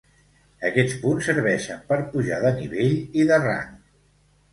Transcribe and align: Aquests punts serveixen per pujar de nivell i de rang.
Aquests 0.69 0.95
punts 1.01 1.27
serveixen 1.29 1.83
per 1.91 1.99
pujar 2.13 2.39
de 2.45 2.53
nivell 2.61 2.97
i 3.21 3.27
de 3.33 3.39
rang. 3.45 3.77